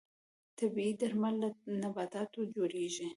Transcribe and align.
طبیعي 0.59 0.93
درمل 1.01 1.35
له 1.43 1.49
نباتاتو 1.83 2.39
جوړیږي 2.55 3.07